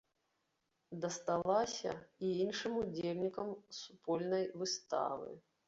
Дасталася 1.03 1.93
і 2.29 2.33
іншым 2.47 2.81
удзельнікам 2.81 3.55
супольнай 3.83 4.51
выставы. 4.61 5.33